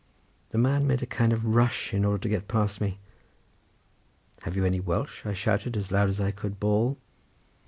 The 0.49 0.57
man 0.57 0.87
made 0.87 1.03
a 1.03 1.05
kind 1.05 1.31
of 1.31 1.45
rush 1.45 1.93
in 1.93 2.03
order 2.03 2.17
to 2.23 2.29
get 2.29 2.47
past 2.47 2.81
me. 2.81 2.97
"Have 4.41 4.55
you 4.57 4.65
any 4.65 4.79
Welsh?" 4.79 5.23
I 5.27 5.33
shouted 5.35 5.77
as 5.77 5.91
loud 5.91 6.09
as 6.09 6.19
I 6.19 6.31
could 6.31 6.59
bawl. 6.59 6.97